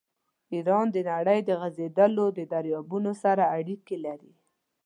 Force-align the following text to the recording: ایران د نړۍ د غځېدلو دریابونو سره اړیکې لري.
ایران 0.53 0.85
د 0.95 0.97
نړۍ 1.09 1.39
د 1.45 1.49
غځېدلو 1.61 2.25
دریابونو 2.53 3.11
سره 3.23 3.43
اړیکې 3.57 3.95
لري. 4.05 4.33